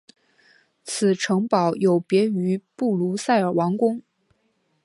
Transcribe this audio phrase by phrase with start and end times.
[0.83, 4.01] 此城堡有别于布鲁塞尔王宫。